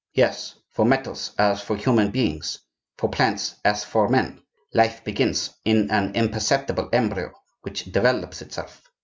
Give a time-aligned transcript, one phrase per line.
[0.15, 2.57] Yes, for metals as for human beings,
[2.97, 4.41] for plants as for men,
[4.73, 7.31] life begins in an imperceptible embryo
[7.61, 8.81] which develops itself.